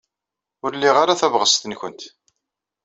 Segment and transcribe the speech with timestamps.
[0.65, 2.01] Ur liɣ ara tabɣest-nwent.